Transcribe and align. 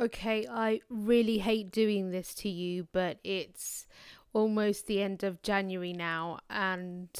Okay, 0.00 0.46
I 0.50 0.80
really 0.88 1.36
hate 1.36 1.70
doing 1.70 2.10
this 2.10 2.32
to 2.36 2.48
you, 2.48 2.88
but 2.90 3.18
it's 3.22 3.86
almost 4.32 4.86
the 4.86 5.02
end 5.02 5.22
of 5.22 5.42
January 5.42 5.92
now, 5.92 6.38
and 6.48 7.10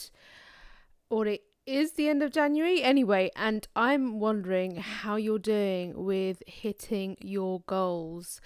or 1.10 1.26
it 1.26 1.42
is 1.66 1.92
the 1.92 2.08
end 2.08 2.22
of 2.22 2.32
January 2.32 2.82
anyway, 2.82 3.30
and 3.36 3.68
I'm 3.76 4.18
wondering 4.18 4.76
how 4.76 5.16
you're 5.16 5.38
doing 5.38 5.92
with 6.06 6.42
hitting 6.46 7.18
your 7.20 7.60
goals. 7.66 8.40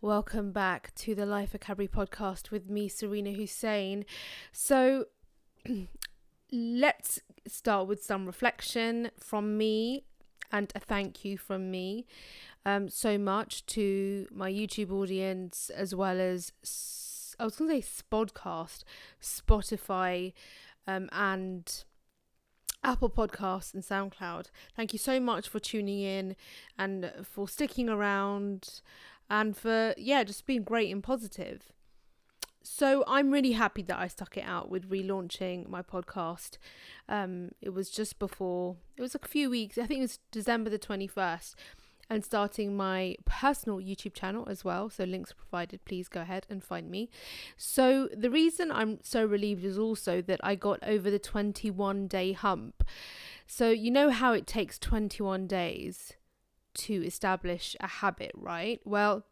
Welcome 0.00 0.52
back 0.52 0.94
to 0.98 1.16
the 1.16 1.26
Life 1.26 1.50
Vocabulary 1.50 1.88
podcast 1.88 2.52
with 2.52 2.70
me, 2.70 2.88
Serena 2.88 3.32
Hussain. 3.32 4.04
So, 4.52 5.06
let's 6.52 7.18
start 7.48 7.88
with 7.88 8.04
some 8.04 8.26
reflection 8.26 9.10
from 9.18 9.58
me 9.58 10.04
and 10.52 10.70
a 10.74 10.80
thank 10.80 11.24
you 11.24 11.38
from 11.38 11.70
me 11.70 12.06
um, 12.64 12.88
so 12.88 13.18
much 13.18 13.66
to 13.66 14.26
my 14.30 14.50
YouTube 14.50 14.90
audience 14.92 15.70
as 15.70 15.94
well 15.94 16.20
as 16.20 16.52
I 17.38 17.44
was 17.44 17.56
going 17.56 17.70
to 17.70 17.82
say 17.82 18.02
Spodcast, 18.04 18.84
Spotify, 19.20 20.32
um, 20.86 21.08
and 21.12 21.84
Apple 22.84 23.10
Podcasts 23.10 23.74
and 23.74 23.82
SoundCloud. 23.82 24.46
Thank 24.76 24.92
you 24.92 24.98
so 24.98 25.18
much 25.20 25.48
for 25.48 25.58
tuning 25.58 26.00
in 26.00 26.36
and 26.78 27.12
for 27.22 27.48
sticking 27.48 27.88
around 27.88 28.80
and 29.30 29.56
for, 29.56 29.94
yeah, 29.96 30.24
just 30.24 30.46
being 30.46 30.62
great 30.62 30.92
and 30.92 31.02
positive. 31.02 31.72
So 32.64 33.02
I'm 33.08 33.32
really 33.32 33.52
happy 33.52 33.82
that 33.82 33.98
I 33.98 34.06
stuck 34.06 34.36
it 34.36 34.44
out 34.44 34.70
with 34.70 34.88
relaunching 34.88 35.68
my 35.68 35.82
podcast. 35.82 36.58
Um, 37.08 37.50
it 37.60 37.70
was 37.70 37.90
just 37.90 38.20
before, 38.20 38.76
it 38.96 39.02
was 39.02 39.16
a 39.16 39.18
few 39.18 39.50
weeks, 39.50 39.78
I 39.78 39.86
think 39.86 39.98
it 39.98 40.02
was 40.02 40.18
December 40.30 40.70
the 40.70 40.78
21st 40.78 41.54
and 42.12 42.22
starting 42.22 42.76
my 42.76 43.16
personal 43.24 43.78
YouTube 43.78 44.12
channel 44.12 44.46
as 44.46 44.62
well. 44.62 44.90
So, 44.90 45.04
links 45.04 45.32
provided. 45.32 45.82
Please 45.86 46.08
go 46.08 46.20
ahead 46.20 46.46
and 46.50 46.62
find 46.62 46.90
me. 46.90 47.08
So, 47.56 48.10
the 48.14 48.28
reason 48.28 48.70
I'm 48.70 48.98
so 49.02 49.24
relieved 49.24 49.64
is 49.64 49.78
also 49.78 50.20
that 50.20 50.38
I 50.44 50.54
got 50.54 50.78
over 50.82 51.10
the 51.10 51.18
21 51.18 52.08
day 52.08 52.32
hump. 52.32 52.84
So, 53.46 53.70
you 53.70 53.90
know 53.90 54.10
how 54.10 54.34
it 54.34 54.46
takes 54.46 54.78
21 54.78 55.46
days 55.46 56.12
to 56.74 57.02
establish 57.02 57.76
a 57.80 57.86
habit, 57.86 58.32
right? 58.34 58.82
Well, 58.84 59.24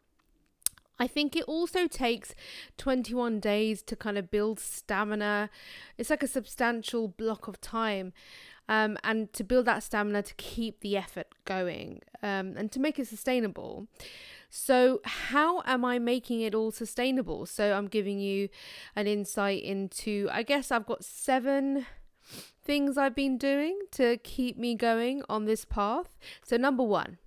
I 0.97 1.05
think 1.05 1.35
it 1.35 1.43
also 1.43 1.87
takes 1.87 2.33
21 2.77 3.39
days 3.39 3.83
to 3.83 3.95
kind 3.95 4.17
of 4.17 4.31
build 4.31 4.59
stamina. 4.59 5.51
It's 5.99 6.09
like 6.09 6.23
a 6.23 6.27
substantial 6.27 7.07
block 7.07 7.47
of 7.47 7.61
time 7.61 8.13
um, 8.71 8.97
and 9.03 9.33
to 9.33 9.43
build 9.43 9.65
that 9.65 9.83
stamina 9.83 10.23
to 10.23 10.33
keep 10.35 10.79
the 10.79 10.95
effort 10.95 11.27
going 11.43 12.01
um, 12.23 12.55
and 12.55 12.71
to 12.71 12.79
make 12.79 12.97
it 12.97 13.05
sustainable. 13.05 13.85
So, 14.49 15.01
how 15.03 15.61
am 15.65 15.83
I 15.83 15.99
making 15.99 16.39
it 16.39 16.55
all 16.55 16.71
sustainable? 16.71 17.45
So, 17.45 17.73
I'm 17.73 17.87
giving 17.87 18.19
you 18.19 18.47
an 18.95 19.07
insight 19.07 19.61
into, 19.61 20.29
I 20.31 20.43
guess 20.43 20.71
I've 20.71 20.85
got 20.85 21.03
seven 21.03 21.85
things 22.63 22.97
I've 22.97 23.15
been 23.15 23.37
doing 23.37 23.77
to 23.91 24.17
keep 24.17 24.57
me 24.57 24.75
going 24.75 25.21
on 25.27 25.43
this 25.43 25.65
path. 25.65 26.17
So, 26.41 26.55
number 26.55 26.83
one, 26.83 27.17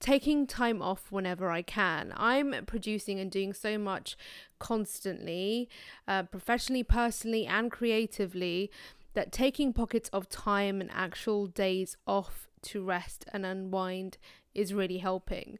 taking 0.00 0.46
time 0.46 0.80
off 0.80 1.12
whenever 1.12 1.50
I 1.50 1.60
can. 1.60 2.14
I'm 2.16 2.64
producing 2.66 3.20
and 3.20 3.30
doing 3.30 3.52
so 3.52 3.76
much 3.76 4.16
constantly, 4.58 5.68
uh, 6.08 6.22
professionally, 6.22 6.82
personally, 6.82 7.46
and 7.46 7.70
creatively 7.70 8.70
that 9.16 9.32
taking 9.32 9.72
pockets 9.72 10.10
of 10.12 10.28
time 10.28 10.78
and 10.78 10.90
actual 10.92 11.46
days 11.46 11.96
off 12.06 12.48
to 12.60 12.84
rest 12.84 13.24
and 13.32 13.46
unwind 13.46 14.18
is 14.54 14.74
really 14.74 14.98
helping. 14.98 15.58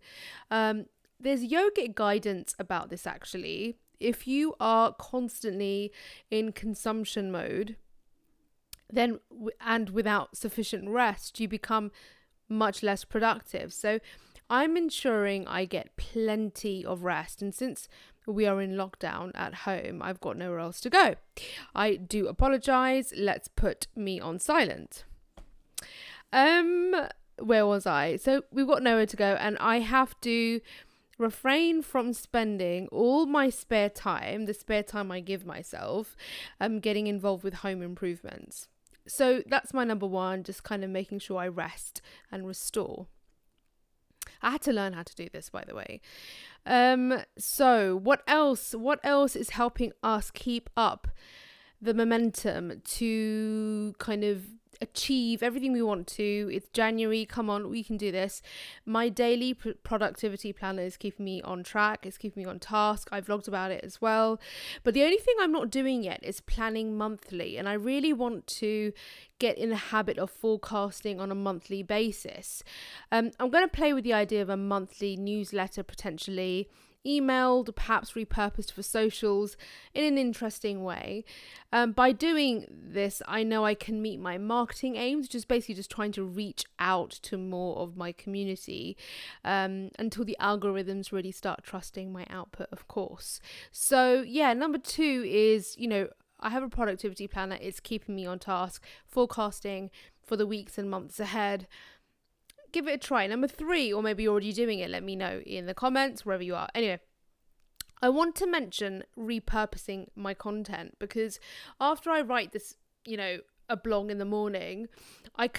Um, 0.50 0.86
there's 1.18 1.42
yogic 1.42 1.94
guidance 1.94 2.54
about 2.58 2.90
this 2.90 3.06
actually. 3.06 3.78
If 3.98 4.28
you 4.28 4.54
are 4.60 4.92
constantly 4.92 5.90
in 6.30 6.52
consumption 6.52 7.32
mode, 7.32 7.76
then 8.92 9.20
and 9.58 9.88
without 9.88 10.36
sufficient 10.36 10.90
rest, 10.90 11.40
you 11.40 11.48
become 11.48 11.90
much 12.50 12.82
less 12.82 13.04
productive. 13.04 13.72
So 13.72 14.00
I'm 14.50 14.76
ensuring 14.76 15.48
I 15.48 15.64
get 15.64 15.96
plenty 15.96 16.84
of 16.84 17.04
rest. 17.04 17.40
And 17.40 17.54
since 17.54 17.88
we 18.26 18.46
are 18.46 18.60
in 18.60 18.72
lockdown 18.72 19.30
at 19.34 19.54
home. 19.54 20.02
I've 20.02 20.20
got 20.20 20.36
nowhere 20.36 20.58
else 20.58 20.80
to 20.80 20.90
go. 20.90 21.14
I 21.74 21.96
do 21.96 22.26
apologize. 22.26 23.12
Let's 23.16 23.48
put 23.48 23.86
me 23.94 24.20
on 24.20 24.38
silent. 24.38 25.04
Um, 26.32 26.94
where 27.38 27.66
was 27.66 27.86
I? 27.86 28.16
So 28.16 28.42
we've 28.50 28.66
got 28.66 28.82
nowhere 28.82 29.06
to 29.06 29.16
go, 29.16 29.36
and 29.38 29.56
I 29.58 29.80
have 29.80 30.20
to 30.22 30.60
refrain 31.18 31.82
from 31.82 32.12
spending 32.12 32.88
all 32.88 33.26
my 33.26 33.48
spare 33.48 33.88
time, 33.88 34.44
the 34.46 34.54
spare 34.54 34.82
time 34.82 35.10
I 35.10 35.20
give 35.20 35.46
myself, 35.46 36.16
um, 36.60 36.80
getting 36.80 37.06
involved 37.06 37.42
with 37.42 37.54
home 37.54 37.80
improvements. 37.80 38.68
So 39.06 39.42
that's 39.46 39.72
my 39.72 39.84
number 39.84 40.06
one, 40.06 40.42
just 40.42 40.64
kind 40.64 40.84
of 40.84 40.90
making 40.90 41.20
sure 41.20 41.38
I 41.38 41.48
rest 41.48 42.02
and 42.30 42.46
restore. 42.46 43.06
I 44.42 44.50
had 44.50 44.62
to 44.62 44.72
learn 44.72 44.92
how 44.92 45.04
to 45.04 45.14
do 45.14 45.28
this, 45.32 45.48
by 45.48 45.64
the 45.66 45.74
way. 45.74 46.00
Um, 46.66 47.22
so 47.38 47.96
what 47.96 48.22
else? 48.26 48.72
What 48.72 49.00
else 49.04 49.36
is 49.36 49.50
helping 49.50 49.92
us 50.02 50.30
keep 50.30 50.68
up 50.76 51.08
the 51.80 51.94
momentum 51.94 52.82
to 52.84 53.94
kind 53.98 54.24
of 54.24 54.46
achieve 54.80 55.42
everything 55.42 55.72
we 55.72 55.82
want 55.82 56.06
to. 56.08 56.50
It's 56.52 56.68
January. 56.68 57.24
Come 57.24 57.50
on, 57.50 57.70
we 57.70 57.82
can 57.82 57.96
do 57.96 58.10
this. 58.12 58.42
My 58.84 59.08
daily 59.08 59.54
pr- 59.54 59.70
productivity 59.82 60.52
planner 60.52 60.82
is 60.82 60.96
keeping 60.96 61.24
me 61.24 61.42
on 61.42 61.62
track. 61.62 62.06
It's 62.06 62.18
keeping 62.18 62.42
me 62.42 62.48
on 62.48 62.58
task. 62.58 63.08
I 63.12 63.20
vlogged 63.20 63.48
about 63.48 63.70
it 63.70 63.84
as 63.84 64.00
well. 64.00 64.40
But 64.82 64.94
the 64.94 65.02
only 65.04 65.18
thing 65.18 65.34
I'm 65.40 65.52
not 65.52 65.70
doing 65.70 66.02
yet 66.02 66.20
is 66.22 66.40
planning 66.40 66.96
monthly. 66.96 67.56
And 67.56 67.68
I 67.68 67.74
really 67.74 68.12
want 68.12 68.46
to 68.48 68.92
get 69.38 69.58
in 69.58 69.70
the 69.70 69.76
habit 69.76 70.18
of 70.18 70.30
forecasting 70.30 71.20
on 71.20 71.30
a 71.30 71.34
monthly 71.34 71.82
basis. 71.82 72.62
Um, 73.12 73.30
I'm 73.38 73.50
going 73.50 73.64
to 73.64 73.76
play 73.76 73.92
with 73.92 74.04
the 74.04 74.12
idea 74.12 74.42
of 74.42 74.48
a 74.48 74.56
monthly 74.56 75.16
newsletter 75.16 75.82
potentially 75.82 76.68
emailed, 77.06 77.74
perhaps 77.74 78.12
repurposed 78.12 78.72
for 78.72 78.82
socials 78.82 79.56
in 79.94 80.04
an 80.04 80.18
interesting 80.18 80.82
way. 80.82 81.24
Um, 81.72 81.92
by 81.92 82.12
doing 82.12 82.66
this, 82.70 83.22
I 83.26 83.42
know 83.42 83.64
I 83.64 83.74
can 83.74 84.02
meet 84.02 84.18
my 84.18 84.38
marketing 84.38 84.96
aims, 84.96 85.28
just 85.28 85.48
basically 85.48 85.74
just 85.74 85.90
trying 85.90 86.12
to 86.12 86.24
reach 86.24 86.64
out 86.78 87.10
to 87.22 87.36
more 87.36 87.78
of 87.78 87.96
my 87.96 88.12
community 88.12 88.96
um, 89.44 89.90
until 89.98 90.24
the 90.24 90.36
algorithms 90.40 91.12
really 91.12 91.32
start 91.32 91.62
trusting 91.62 92.12
my 92.12 92.26
output, 92.30 92.68
of 92.72 92.88
course. 92.88 93.40
So, 93.70 94.22
yeah, 94.22 94.52
number 94.52 94.78
two 94.78 95.24
is, 95.26 95.76
you 95.78 95.88
know, 95.88 96.08
I 96.40 96.50
have 96.50 96.62
a 96.62 96.68
productivity 96.68 97.26
planner, 97.26 97.58
it's 97.60 97.80
keeping 97.80 98.14
me 98.14 98.26
on 98.26 98.38
task, 98.38 98.82
forecasting 99.06 99.90
for 100.22 100.36
the 100.36 100.46
weeks 100.46 100.76
and 100.76 100.90
months 100.90 101.20
ahead 101.20 101.66
give 102.72 102.86
it 102.88 102.94
a 102.94 102.98
try. 102.98 103.26
Number 103.26 103.48
three, 103.48 103.92
or 103.92 104.02
maybe 104.02 104.22
you're 104.22 104.32
already 104.32 104.52
doing 104.52 104.78
it, 104.78 104.90
let 104.90 105.02
me 105.02 105.16
know 105.16 105.40
in 105.44 105.66
the 105.66 105.74
comments, 105.74 106.24
wherever 106.24 106.42
you 106.42 106.54
are. 106.54 106.68
Anyway, 106.74 107.00
I 108.02 108.08
want 108.08 108.34
to 108.36 108.46
mention 108.46 109.04
repurposing 109.18 110.08
my 110.14 110.34
content 110.34 110.96
because 110.98 111.40
after 111.80 112.10
I 112.10 112.20
write 112.20 112.52
this, 112.52 112.76
you 113.04 113.16
know, 113.16 113.38
a 113.68 113.76
blog 113.76 114.10
in 114.10 114.18
the 114.18 114.24
morning, 114.24 114.88
I, 115.38 115.50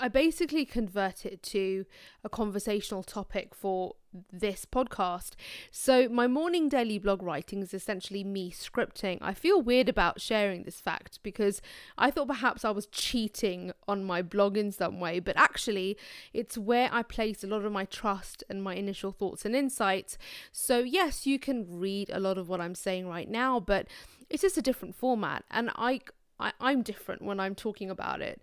I 0.00 0.08
basically 0.08 0.64
convert 0.64 1.26
it 1.26 1.42
to 1.44 1.84
a 2.24 2.28
conversational 2.28 3.02
topic 3.02 3.54
for 3.54 3.94
this 4.32 4.64
podcast. 4.64 5.32
So, 5.70 6.08
my 6.08 6.26
morning 6.26 6.68
daily 6.68 6.98
blog 6.98 7.22
writing 7.22 7.60
is 7.60 7.74
essentially 7.74 8.24
me 8.24 8.50
scripting. 8.50 9.18
I 9.20 9.34
feel 9.34 9.60
weird 9.60 9.88
about 9.88 10.20
sharing 10.20 10.62
this 10.62 10.80
fact 10.80 11.20
because 11.22 11.60
I 11.98 12.10
thought 12.10 12.28
perhaps 12.28 12.64
I 12.64 12.70
was 12.70 12.86
cheating 12.86 13.72
on 13.86 14.04
my 14.04 14.22
blog 14.22 14.56
in 14.56 14.72
some 14.72 15.00
way, 15.00 15.20
but 15.20 15.36
actually, 15.36 15.96
it's 16.32 16.56
where 16.56 16.88
I 16.92 17.02
place 17.02 17.44
a 17.44 17.46
lot 17.46 17.64
of 17.64 17.72
my 17.72 17.84
trust 17.84 18.42
and 18.48 18.62
my 18.62 18.74
initial 18.74 19.12
thoughts 19.12 19.44
and 19.44 19.54
insights. 19.54 20.16
So, 20.52 20.78
yes, 20.78 21.26
you 21.26 21.38
can 21.38 21.66
read 21.68 22.10
a 22.10 22.20
lot 22.20 22.38
of 22.38 22.48
what 22.48 22.60
I'm 22.60 22.74
saying 22.74 23.08
right 23.08 23.28
now, 23.28 23.60
but 23.60 23.86
it's 24.28 24.42
just 24.42 24.58
a 24.58 24.62
different 24.62 24.94
format. 24.94 25.44
And 25.50 25.70
I, 25.76 26.00
I, 26.38 26.52
I'm 26.60 26.82
different 26.82 27.22
when 27.22 27.40
I'm 27.40 27.54
talking 27.54 27.90
about 27.90 28.20
it. 28.20 28.40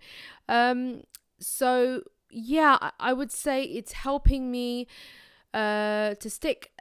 Um, 0.47 1.03
so 1.39 2.03
yeah, 2.29 2.77
I, 2.81 2.91
I 2.99 3.13
would 3.13 3.31
say 3.31 3.63
it's 3.63 3.93
helping 3.93 4.51
me 4.51 4.87
uh, 5.53 6.15
to 6.15 6.29
stick 6.29 6.71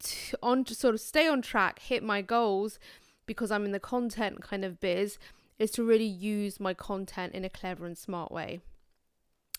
to, 0.00 0.38
on 0.42 0.64
to 0.64 0.74
sort 0.74 0.94
of 0.94 1.00
stay 1.00 1.28
on 1.28 1.42
track, 1.42 1.80
hit 1.80 2.02
my 2.02 2.22
goals 2.22 2.78
because 3.26 3.50
I'm 3.50 3.64
in 3.64 3.72
the 3.72 3.80
content 3.80 4.42
kind 4.42 4.64
of 4.64 4.80
biz, 4.80 5.18
is 5.58 5.70
to 5.72 5.84
really 5.84 6.04
use 6.06 6.58
my 6.58 6.74
content 6.74 7.34
in 7.34 7.44
a 7.44 7.50
clever 7.50 7.86
and 7.86 7.96
smart 7.96 8.32
way. 8.32 8.60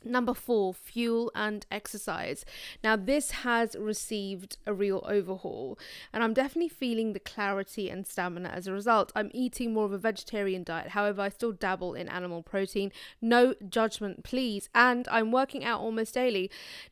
Number 0.04 0.34
four, 0.34 0.74
fuel 0.74 1.32
and 1.36 1.66
exercise. 1.70 2.44
Now, 2.84 2.96
this 2.96 3.32
has 3.32 3.76
received 3.76 4.58
a 4.66 4.74
real 4.74 5.04
overhaul, 5.08 5.78
and 6.12 6.24
I'm 6.24 6.34
definitely 6.34 6.70
feeling 6.70 7.14
the 7.14 7.20
clarity 7.20 7.90
and 7.90 8.08
stamina 8.08 8.50
as 8.50 8.66
a 8.66 8.74
result. 8.74 9.12
I'm 9.16 9.30
eating 9.34 9.74
more 9.74 9.86
of 9.86 9.92
a 9.92 10.00
vegetarian 10.00 10.64
diet, 10.64 10.90
however, 10.90 11.22
I 11.22 11.30
still 11.30 11.52
dabble 11.52 11.94
in 11.94 12.10
animal 12.10 12.42
protein. 12.42 12.92
No 13.22 13.54
judgment, 13.70 14.24
please. 14.24 14.70
And 14.74 15.08
I'm 15.12 15.32
working 15.32 15.64
out 15.64 15.82
almost 15.82 16.16
daily. 16.16 16.50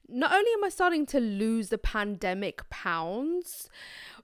Not 0.07 0.31
only 0.31 0.51
am 0.53 0.63
I 0.63 0.69
starting 0.69 1.05
to 1.07 1.19
lose 1.19 1.69
the 1.69 1.77
pandemic 1.77 2.69
pounds, 2.69 3.69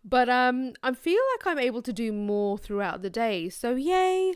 but 0.07 0.30
um 0.30 0.74
i 0.84 0.94
feel 0.94 1.19
like 1.34 1.48
i'm 1.48 1.60
able 1.60 1.81
to 1.81 1.92
do 1.92 2.13
more 2.13 2.57
throughout 2.57 3.02
the 3.02 3.10
day. 3.10 3.50
So 3.50 3.75
yay. 3.75 4.34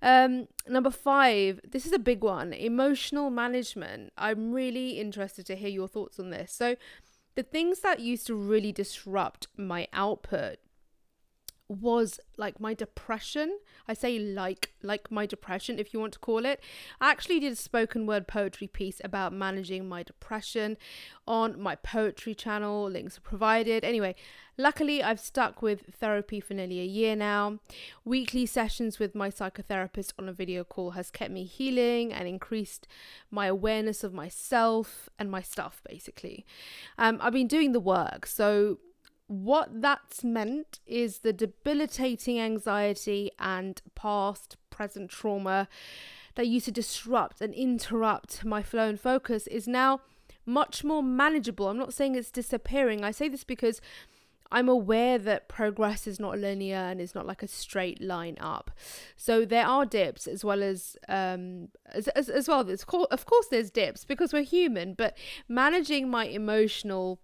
Um 0.00 0.46
number 0.66 0.90
five 0.90 1.60
this 1.68 1.84
is 1.84 1.92
a 1.92 1.98
big 1.98 2.22
one 2.22 2.52
emotional 2.52 3.28
management. 3.30 4.12
I'm 4.16 4.52
really 4.52 5.00
interested 5.00 5.44
to 5.46 5.56
hear 5.56 5.68
your 5.68 5.88
thoughts 5.88 6.18
on 6.20 6.30
this. 6.30 6.52
So 6.52 6.76
the 7.34 7.42
things 7.42 7.80
that 7.80 8.00
used 8.00 8.26
to 8.28 8.34
really 8.34 8.72
disrupt 8.72 9.48
my 9.56 9.88
output 9.92 10.58
was 11.68 12.18
like 12.36 12.60
my 12.60 12.74
depression. 12.74 13.58
I 13.86 13.94
say 13.94 14.18
like 14.18 14.72
like 14.82 15.10
my 15.10 15.26
depression 15.26 15.78
if 15.78 15.92
you 15.92 16.00
want 16.00 16.12
to 16.14 16.18
call 16.18 16.44
it. 16.44 16.60
I 17.00 17.10
actually 17.10 17.40
did 17.40 17.52
a 17.52 17.56
spoken 17.56 18.06
word 18.06 18.26
poetry 18.26 18.66
piece 18.66 19.00
about 19.04 19.32
managing 19.32 19.88
my 19.88 20.02
depression 20.02 20.76
on 21.26 21.60
my 21.60 21.74
poetry 21.74 22.34
channel. 22.34 22.88
Links 22.88 23.18
are 23.18 23.22
provided. 23.22 23.84
Anyway 23.84 24.14
luckily 24.60 25.00
i've 25.00 25.20
stuck 25.20 25.62
with 25.62 25.94
therapy 26.00 26.40
for 26.40 26.52
nearly 26.52 26.80
a 26.80 26.84
year 26.84 27.14
now. 27.14 27.58
Weekly 28.04 28.44
sessions 28.44 28.98
with 28.98 29.14
my 29.14 29.30
psychotherapist 29.30 30.12
on 30.18 30.28
a 30.28 30.32
video 30.32 30.64
call 30.64 30.90
has 30.90 31.10
kept 31.10 31.30
me 31.30 31.44
healing 31.44 32.12
and 32.12 32.26
increased 32.26 32.88
my 33.30 33.46
awareness 33.46 34.02
of 34.02 34.12
myself 34.12 35.08
and 35.18 35.30
my 35.30 35.42
stuff 35.42 35.80
basically. 35.88 36.44
Um, 36.98 37.18
i've 37.22 37.32
been 37.32 37.46
doing 37.46 37.72
the 37.72 37.80
work 37.80 38.26
so 38.26 38.78
what 39.28 39.82
that's 39.82 40.24
meant 40.24 40.80
is 40.86 41.18
the 41.18 41.32
debilitating 41.32 42.40
anxiety 42.40 43.30
and 43.38 43.80
past 43.94 44.56
present 44.70 45.10
trauma 45.10 45.68
that 46.34 46.46
used 46.46 46.64
to 46.64 46.72
disrupt 46.72 47.40
and 47.40 47.52
interrupt 47.54 48.44
my 48.44 48.62
flow 48.62 48.88
and 48.88 48.98
focus 49.00 49.46
is 49.46 49.68
now 49.68 50.00
much 50.46 50.82
more 50.82 51.02
manageable. 51.02 51.68
I'm 51.68 51.78
not 51.78 51.92
saying 51.92 52.14
it's 52.14 52.30
disappearing. 52.30 53.04
I 53.04 53.10
say 53.10 53.28
this 53.28 53.44
because 53.44 53.82
I'm 54.50 54.68
aware 54.68 55.18
that 55.18 55.48
progress 55.48 56.06
is 56.06 56.18
not 56.18 56.38
linear 56.38 56.76
and 56.76 57.00
it's 57.00 57.14
not 57.14 57.26
like 57.26 57.42
a 57.42 57.48
straight 57.48 58.00
line 58.00 58.38
up. 58.40 58.70
So 59.14 59.44
there 59.44 59.66
are 59.66 59.84
dips 59.84 60.26
as 60.26 60.42
well 60.42 60.62
as 60.62 60.96
um 61.06 61.68
as 61.86 62.08
as, 62.08 62.30
as 62.30 62.48
well. 62.48 62.64
There's 62.64 62.84
of 63.10 63.26
course 63.26 63.46
there's 63.50 63.70
dips 63.70 64.06
because 64.06 64.32
we're 64.32 64.42
human, 64.42 64.94
but 64.94 65.18
managing 65.48 66.08
my 66.08 66.24
emotional 66.24 67.20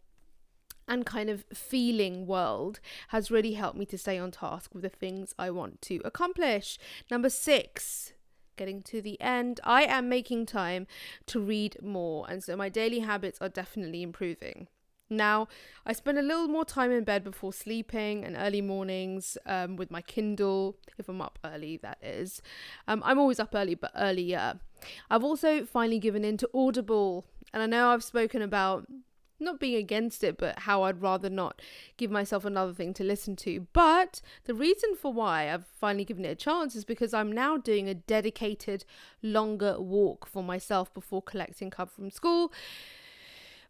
and 0.88 1.06
kind 1.06 1.30
of 1.30 1.44
feeling 1.52 2.26
world 2.26 2.80
has 3.08 3.30
really 3.30 3.54
helped 3.54 3.78
me 3.78 3.86
to 3.86 3.98
stay 3.98 4.18
on 4.18 4.30
task 4.30 4.74
with 4.74 4.82
the 4.82 4.88
things 4.88 5.34
I 5.38 5.50
want 5.50 5.80
to 5.82 6.00
accomplish. 6.04 6.78
Number 7.10 7.30
six, 7.30 8.12
getting 8.56 8.82
to 8.82 9.00
the 9.00 9.20
end, 9.20 9.60
I 9.64 9.82
am 9.84 10.08
making 10.08 10.46
time 10.46 10.86
to 11.26 11.40
read 11.40 11.76
more, 11.82 12.26
and 12.28 12.42
so 12.42 12.56
my 12.56 12.68
daily 12.68 13.00
habits 13.00 13.38
are 13.40 13.48
definitely 13.48 14.02
improving. 14.02 14.68
Now, 15.10 15.48
I 15.84 15.92
spend 15.92 16.18
a 16.18 16.22
little 16.22 16.48
more 16.48 16.64
time 16.64 16.90
in 16.90 17.04
bed 17.04 17.24
before 17.24 17.52
sleeping 17.52 18.24
and 18.24 18.36
early 18.36 18.62
mornings 18.62 19.36
um, 19.44 19.76
with 19.76 19.90
my 19.90 20.00
Kindle, 20.00 20.76
if 20.98 21.08
I'm 21.08 21.20
up 21.20 21.38
early, 21.44 21.76
that 21.78 21.98
is. 22.02 22.40
Um, 22.88 23.02
I'm 23.04 23.18
always 23.18 23.38
up 23.38 23.54
early, 23.54 23.74
but 23.74 23.92
earlier. 23.94 24.60
I've 25.10 25.22
also 25.24 25.64
finally 25.64 25.98
given 25.98 26.24
in 26.24 26.36
to 26.38 26.48
Audible, 26.54 27.26
and 27.52 27.62
I 27.62 27.66
know 27.66 27.90
I've 27.90 28.04
spoken 28.04 28.40
about 28.40 28.86
not 29.40 29.60
being 29.60 29.76
against 29.76 30.24
it, 30.24 30.38
but 30.38 30.60
how 30.60 30.82
I'd 30.82 31.02
rather 31.02 31.30
not 31.30 31.60
give 31.96 32.10
myself 32.10 32.44
another 32.44 32.72
thing 32.72 32.94
to 32.94 33.04
listen 33.04 33.36
to. 33.36 33.66
But 33.72 34.20
the 34.44 34.54
reason 34.54 34.94
for 34.96 35.12
why 35.12 35.52
I've 35.52 35.66
finally 35.66 36.04
given 36.04 36.24
it 36.24 36.28
a 36.28 36.34
chance 36.34 36.74
is 36.74 36.84
because 36.84 37.12
I'm 37.12 37.32
now 37.32 37.56
doing 37.56 37.88
a 37.88 37.94
dedicated 37.94 38.84
longer 39.22 39.80
walk 39.80 40.26
for 40.26 40.42
myself 40.42 40.92
before 40.92 41.22
collecting 41.22 41.70
cover 41.70 41.90
from 41.90 42.10
school. 42.10 42.52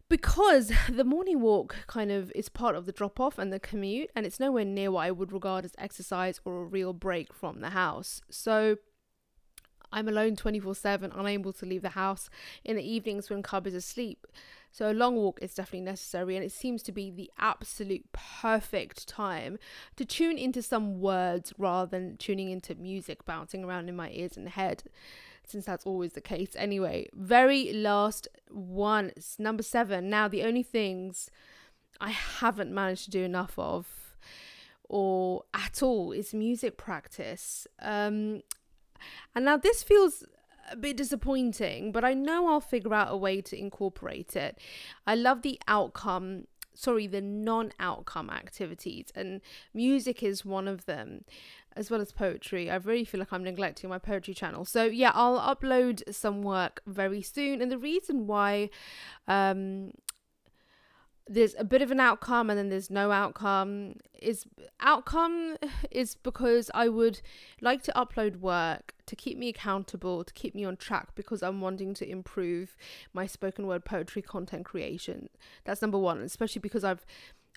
Because 0.07 0.71
the 0.89 1.03
morning 1.03 1.41
walk 1.41 1.75
kind 1.87 2.11
of 2.11 2.31
is 2.35 2.47
part 2.49 2.75
of 2.75 2.85
the 2.85 2.91
drop 2.91 3.19
off 3.19 3.39
and 3.39 3.51
the 3.51 3.59
commute, 3.59 4.11
and 4.15 4.25
it's 4.25 4.39
nowhere 4.39 4.65
near 4.65 4.91
what 4.91 5.05
I 5.05 5.11
would 5.11 5.31
regard 5.31 5.65
as 5.65 5.73
exercise 5.77 6.39
or 6.45 6.61
a 6.61 6.65
real 6.65 6.93
break 6.93 7.33
from 7.33 7.61
the 7.61 7.71
house. 7.71 8.21
So, 8.29 8.77
I'm 9.91 10.07
alone 10.07 10.35
24 10.35 10.75
7, 10.75 11.11
unable 11.15 11.53
to 11.53 11.65
leave 11.65 11.81
the 11.81 11.89
house 11.89 12.29
in 12.63 12.75
the 12.75 12.89
evenings 12.89 13.29
when 13.29 13.43
Cub 13.43 13.67
is 13.67 13.73
asleep. 13.73 14.27
So 14.71 14.91
a 14.91 14.93
long 14.93 15.15
walk 15.15 15.39
is 15.41 15.53
definitely 15.53 15.85
necessary, 15.85 16.35
and 16.35 16.43
it 16.43 16.51
seems 16.51 16.83
to 16.83 16.91
be 16.91 17.09
the 17.09 17.31
absolute 17.37 18.11
perfect 18.11 19.07
time 19.07 19.57
to 19.95 20.03
tune 20.03 20.37
into 20.37 20.61
some 20.61 20.99
words 20.99 21.53
rather 21.57 21.89
than 21.89 22.17
tuning 22.17 22.49
into 22.51 22.75
music 22.75 23.25
bouncing 23.25 23.63
around 23.63 23.87
in 23.87 23.95
my 23.95 24.09
ears 24.11 24.35
and 24.35 24.49
head, 24.49 24.83
since 25.45 25.65
that's 25.65 25.85
always 25.85 26.11
the 26.13 26.21
case 26.21 26.55
anyway. 26.57 27.07
Very 27.13 27.71
last 27.71 28.27
one, 28.49 29.13
number 29.39 29.63
seven. 29.63 30.09
Now, 30.09 30.27
the 30.27 30.43
only 30.43 30.63
things 30.63 31.29
I 32.01 32.09
haven't 32.09 32.73
managed 32.73 33.05
to 33.05 33.11
do 33.11 33.23
enough 33.23 33.57
of 33.57 33.87
or 34.89 35.43
at 35.53 35.81
all 35.81 36.11
is 36.11 36.33
music 36.33 36.77
practice. 36.77 37.67
Um, 37.79 38.41
and 39.35 39.45
now 39.45 39.57
this 39.57 39.83
feels 39.83 40.23
a 40.71 40.75
bit 40.75 40.97
disappointing, 40.97 41.91
but 41.91 42.03
I 42.03 42.13
know 42.13 42.47
I'll 42.47 42.61
figure 42.61 42.93
out 42.93 43.11
a 43.11 43.17
way 43.17 43.41
to 43.41 43.57
incorporate 43.57 44.35
it. 44.35 44.57
I 45.05 45.15
love 45.15 45.41
the 45.41 45.59
outcome, 45.67 46.47
sorry, 46.73 47.07
the 47.07 47.21
non 47.21 47.71
outcome 47.79 48.29
activities, 48.29 49.07
and 49.15 49.41
music 49.73 50.23
is 50.23 50.45
one 50.45 50.67
of 50.67 50.85
them, 50.85 51.25
as 51.75 51.91
well 51.91 52.01
as 52.01 52.11
poetry. 52.11 52.69
I 52.71 52.75
really 52.75 53.05
feel 53.05 53.19
like 53.19 53.33
I'm 53.33 53.43
neglecting 53.43 53.89
my 53.89 53.99
poetry 53.99 54.33
channel. 54.33 54.65
So, 54.65 54.85
yeah, 54.85 55.11
I'll 55.13 55.39
upload 55.39 56.13
some 56.13 56.41
work 56.41 56.81
very 56.87 57.21
soon. 57.21 57.61
And 57.61 57.71
the 57.71 57.77
reason 57.77 58.27
why 58.27 58.69
um, 59.27 59.91
there's 61.27 61.55
a 61.57 61.63
bit 61.63 61.81
of 61.81 61.89
an 61.89 61.99
outcome 61.99 62.49
and 62.49 62.57
then 62.57 62.69
there's 62.69 62.91
no 62.91 63.11
outcome. 63.11 63.95
Is 64.21 64.45
outcome 64.79 65.57
is 65.91 66.15
because 66.15 66.69
I 66.73 66.87
would 66.87 67.21
like 67.61 67.81
to 67.83 67.91
upload 67.93 68.39
work 68.39 68.93
to 69.07 69.15
keep 69.15 69.37
me 69.37 69.49
accountable 69.49 70.23
to 70.23 70.33
keep 70.33 70.53
me 70.53 70.65
on 70.65 70.77
track 70.77 71.15
because 71.15 71.41
I'm 71.41 71.61
wanting 71.61 71.93
to 71.95 72.09
improve 72.09 72.77
my 73.13 73.25
spoken 73.25 73.65
word 73.65 73.85
poetry 73.85 74.21
content 74.21 74.65
creation. 74.65 75.29
That's 75.63 75.81
number 75.81 75.97
1 75.97 76.21
especially 76.21 76.59
because 76.59 76.83
I've 76.83 77.05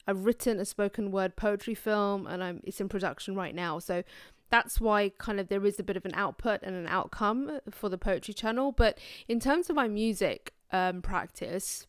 I've 0.07 0.25
written 0.25 0.59
a 0.59 0.65
spoken 0.65 1.11
word 1.11 1.37
poetry 1.37 1.75
film 1.75 2.27
and 2.27 2.43
I'm 2.43 2.63
it's 2.65 2.81
in 2.81 2.89
production 2.89 3.35
right 3.35 3.55
now. 3.55 3.79
So 3.79 4.03
that's 4.51 4.81
why 4.81 5.11
kind 5.19 5.39
of 5.39 5.49
there 5.49 5.67
is 5.67 5.79
a 5.79 5.83
bit 5.83 5.99
of 5.99 6.07
an 6.07 6.15
output 6.15 6.61
and 6.63 6.75
an 6.75 6.87
outcome 6.87 7.61
for 7.71 7.91
the 7.91 7.99
poetry 7.99 8.33
channel. 8.33 8.73
But 8.73 8.99
in 9.29 9.41
terms 9.41 9.69
of 9.69 9.77
my 9.77 9.89
music 9.89 10.55
um, 10.73 11.03
practice 11.03 11.87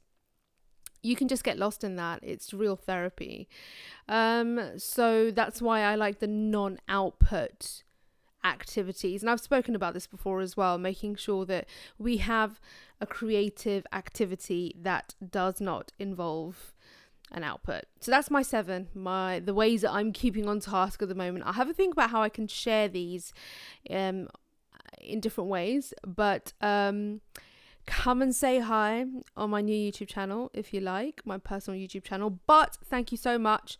you 1.02 1.16
can 1.16 1.28
just 1.28 1.44
get 1.44 1.58
lost 1.58 1.84
in 1.84 1.96
that. 1.96 2.20
It's 2.22 2.54
real 2.54 2.76
therapy. 2.76 3.48
Um, 4.08 4.78
so 4.78 5.32
that's 5.32 5.62
why 5.62 5.82
I 5.82 5.96
like 5.96 6.20
the 6.20 6.28
non 6.28 6.80
output 6.88 7.84
activities. 8.44 9.22
And 9.22 9.30
I've 9.30 9.42
spoken 9.42 9.76
about 9.76 9.94
this 9.94 10.08
before 10.08 10.42
as 10.42 10.56
well, 10.56 10.78
making 10.78 11.16
sure 11.16 11.46
that 11.46 11.68
we 11.98 12.18
have 12.18 12.60
a 13.02 13.06
creative 13.06 13.86
activity 13.94 14.76
that 14.82 15.16
does 15.30 15.62
not 15.62 15.92
involve 16.00 16.74
an 17.32 17.44
output. 17.44 17.84
So 18.00 18.12
that's 18.12 18.32
my 18.32 18.42
seven, 18.42 18.88
my 18.94 19.40
the 19.40 19.54
ways 19.54 19.82
that 19.82 19.92
I'm 19.92 20.12
keeping 20.12 20.48
on 20.48 20.60
task 20.60 21.02
at 21.02 21.10
the 21.10 21.16
moment. 21.16 21.46
I'll 21.46 21.54
have 21.54 21.70
a 21.70 21.74
think 21.74 21.94
about 21.94 22.10
how 22.10 22.22
I 22.22 22.30
can 22.30 22.48
share 22.48 22.88
these 22.88 23.34
um 23.90 24.30
in 25.00 25.20
different 25.20 25.50
ways, 25.50 25.94
but 26.06 26.54
um 26.62 27.22
come 27.90 28.22
and 28.22 28.36
say 28.36 28.60
hi 28.60 29.04
on 29.36 29.50
my 29.50 29.62
new 29.62 29.92
YouTube 29.92 30.08
channel 30.08 30.52
if 30.54 30.74
you 30.74 30.80
like, 30.80 31.22
my 31.26 31.40
personal 31.40 31.80
YouTube 31.80 32.04
channel. 32.04 32.40
But 32.46 32.78
thank 32.86 33.12
you 33.12 33.18
so 33.18 33.40
much 33.40 33.80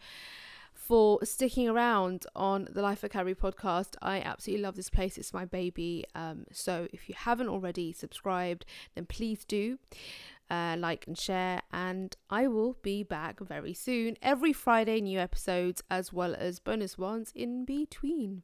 for 0.74 1.24
sticking 1.24 1.70
around 1.70 2.26
on 2.36 2.68
the 2.72 2.82
Life 2.82 3.02
Vocabulary 3.02 3.36
podcast. 3.36 3.96
I 4.02 4.20
absolutely 4.22 4.64
love 4.64 4.76
this 4.76 4.90
place, 4.90 5.18
it's 5.20 5.34
my 5.34 5.46
baby. 5.46 6.06
Um, 6.16 6.46
so 6.52 6.88
if 6.92 7.08
you 7.08 7.14
haven't 7.16 7.50
already 7.50 7.94
subscribed, 7.94 8.66
then 8.96 9.06
please 9.06 9.46
do. 9.46 9.78
Uh, 10.50 10.76
like 10.80 11.06
and 11.06 11.16
share, 11.16 11.62
and 11.72 12.18
I 12.32 12.48
will 12.48 12.78
be 12.82 13.04
back 13.04 13.40
very 13.40 13.76
soon. 13.76 14.18
Every 14.20 14.52
Friday, 14.52 15.00
new 15.00 15.20
episodes 15.20 15.84
as 15.92 16.12
well 16.12 16.34
as 16.34 16.60
bonus 16.60 16.98
ones 16.98 17.32
in 17.36 17.66
between. 17.66 18.42